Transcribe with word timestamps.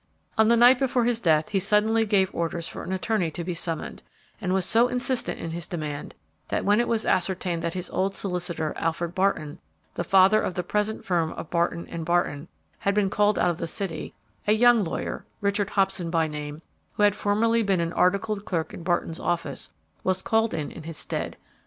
"On 0.35 0.47
the 0.47 0.57
night 0.57 0.79
before 0.79 1.05
his 1.05 1.19
death 1.19 1.49
he 1.49 1.59
suddenly 1.59 2.05
gave 2.07 2.33
orders 2.33 2.67
for 2.67 2.81
an 2.83 2.91
attorney 2.91 3.29
to 3.29 3.43
be 3.43 3.53
summoned, 3.53 4.01
and 4.41 4.51
was 4.51 4.65
so 4.65 4.87
insistent 4.87 5.39
in 5.39 5.51
his 5.51 5.67
demand, 5.67 6.15
that, 6.47 6.65
when 6.65 6.79
it 6.79 6.87
was 6.87 7.05
ascertained 7.05 7.61
that 7.61 7.75
his 7.75 7.87
old 7.91 8.15
solicitor, 8.15 8.73
Alfred 8.77 9.13
Barton, 9.13 9.59
the 9.93 10.03
father 10.03 10.41
of 10.41 10.55
the 10.55 10.63
present 10.63 11.05
firm 11.05 11.31
of 11.33 11.51
Barton 11.51 11.85
& 12.03 12.03
Barton, 12.03 12.47
had 12.79 12.95
been 12.95 13.11
called 13.11 13.37
out 13.37 13.51
of 13.51 13.59
the 13.59 13.67
city, 13.67 14.15
a 14.47 14.53
young 14.53 14.83
lawyer, 14.83 15.23
Richard 15.39 15.69
Hobson 15.69 16.09
by 16.09 16.27
name, 16.27 16.63
who 16.93 17.03
had 17.03 17.13
formerly 17.15 17.61
been 17.61 17.79
an 17.79 17.93
articled 17.93 18.43
clerk 18.43 18.73
in 18.73 18.81
Barton's 18.81 19.19
office, 19.19 19.71
was 20.03 20.23
called 20.23 20.55
in 20.55 20.71
in 20.71 20.81
his 20.81 20.97
stead. 20.97 21.37